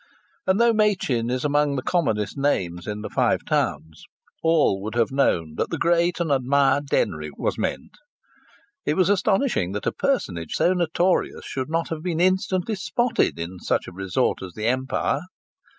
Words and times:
And 0.47 0.59
though 0.59 0.73
Machin 0.73 1.29
is 1.29 1.45
amongst 1.45 1.75
the 1.75 1.83
commonest 1.83 2.35
names 2.35 2.87
in 2.87 3.01
the 3.01 3.09
Five 3.11 3.45
Towns, 3.45 4.03
all 4.41 4.81
would 4.81 4.95
have 4.95 5.11
known 5.11 5.53
that 5.57 5.69
the 5.69 5.77
great 5.77 6.19
and 6.19 6.31
admired 6.31 6.87
Denry 6.87 7.29
was 7.37 7.59
meant... 7.59 7.99
It 8.83 8.95
was 8.95 9.09
astonishing 9.09 9.73
that 9.73 9.85
a 9.85 9.91
personage 9.91 10.53
so 10.53 10.73
notorious 10.73 11.45
should 11.45 11.69
not 11.69 11.89
have 11.89 12.01
been 12.01 12.19
instantly 12.19 12.73
"spotted" 12.73 13.37
in 13.37 13.59
such 13.59 13.87
a 13.87 13.91
resort 13.93 14.41
as 14.41 14.53
the 14.55 14.65
Empire. 14.65 15.19